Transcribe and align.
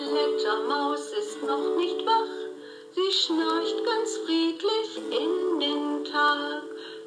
Klettermaus 0.00 1.12
ist 1.12 1.42
noch 1.42 1.76
nicht 1.76 2.06
wach, 2.06 2.32
sie 2.94 3.12
schnarcht 3.12 3.84
ganz 3.84 4.16
friedlich 4.24 4.96
in 4.96 5.60
den 5.60 6.04
Tag. 6.06 6.62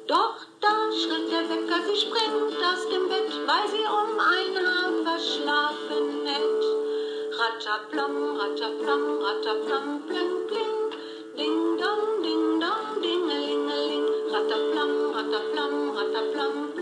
Doch 0.06 0.36
da 0.60 0.92
schritt 0.92 1.28
der 1.32 1.48
Wecker, 1.50 1.82
sie 1.88 1.96
springt 1.96 2.54
aus 2.62 2.88
dem 2.88 3.08
Bett, 3.08 3.32
weil 3.48 3.66
sie 3.68 3.84
um 3.98 4.10
ein 4.20 4.54
Haar 4.64 4.92
verschlafen 5.02 6.24
hätt. 6.24 6.64
Rattaplam, 7.36 8.36
rattaplam, 8.36 9.18
rattaplam, 9.24 10.02
pling, 10.06 10.46
pling, 10.46 10.76
ding 11.36 11.76
dong, 11.76 12.22
ding 12.22 12.60
dong, 12.60 13.02
dingelingeling, 13.02 14.06
rattaplam, 14.30 14.92
rattaplam, 15.16 15.96
rattaplam, 15.96 16.73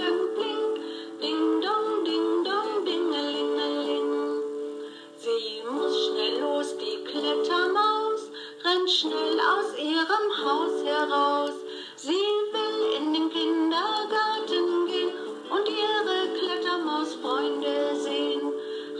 schnell 8.99 9.39
aus 9.41 9.77
ihrem 9.79 10.27
Haus 10.45 10.85
heraus. 10.85 11.57
Sie 11.97 12.27
will 12.53 12.81
in 12.99 13.13
den 13.15 13.31
Kindergarten 13.31 14.87
gehen 14.87 15.13
und 15.49 15.67
ihre 15.69 16.19
Klettermausfreunde 16.39 17.97
sehen. 17.97 18.43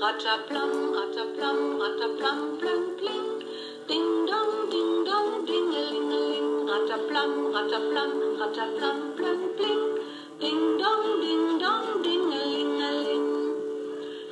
Rattaplam, 0.01 0.95
rattaplam, 0.95 1.81
rattaplam, 1.81 2.59
pling, 2.59 2.85
pling, 2.97 3.29
ding 3.89 4.27
dong, 4.27 4.71
ding 4.71 5.05
dong, 5.05 5.47
dingelingeling. 5.47 6.49
Rattaplam, 6.71 7.33
rattaplam, 7.55 8.13
rattaplam, 8.41 8.99
pling, 9.17 9.45
pling, 9.57 9.85
ding 10.41 10.79
dong, 10.79 11.05
ding 11.21 11.59
dong, 11.59 12.03
dingelingeling. 12.03 13.27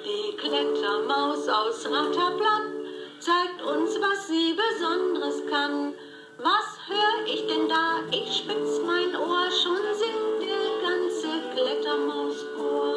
Die 0.05 0.37
Klettermaus 0.37 1.49
aus 1.49 1.87
Rattaplan 1.87 2.81
zeigt 3.21 3.63
uns, 3.63 4.01
was 4.01 4.29
sie 4.29 4.55
Besonderes 4.55 5.20
kann. 5.51 5.95
Was 6.39 6.69
hör 6.89 7.27
ich 7.27 7.47
denn 7.47 7.69
da? 7.69 8.01
Ich 8.11 8.39
spitz 8.39 8.81
mein 8.87 9.15
Ohr, 9.17 9.51
schon 9.51 9.85
singt 10.01 10.41
der 10.41 10.67
ganze 10.87 11.29
Klettermauschor. 11.53 12.97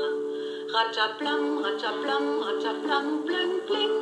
Rattaplam, 0.73 1.57
rattaplam, 1.63 2.25
rattaplam, 2.41 3.25
bling, 3.25 3.53
bling, 3.67 3.95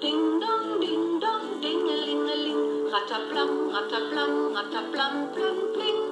ding 0.00 0.40
dong, 0.40 0.80
ding 0.80 1.20
dong, 1.20 1.60
dingelingeling. 1.60 2.62
Rattaplam, 2.92 3.70
rattaplam, 3.74 4.54
rattaplam, 4.54 5.32
bling, 5.34 5.60
bling, 5.74 6.03